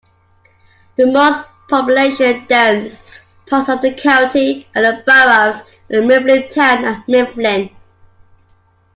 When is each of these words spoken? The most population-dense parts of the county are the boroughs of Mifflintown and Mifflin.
The 0.95 1.05
most 1.05 1.43
population-dense 1.69 2.97
parts 3.45 3.69
of 3.69 3.83
the 3.83 3.93
county 3.93 4.65
are 4.75 4.81
the 4.81 5.03
boroughs 5.05 5.59
of 5.61 6.05
Mifflintown 6.09 6.83
and 6.91 7.03
Mifflin. 7.07 7.69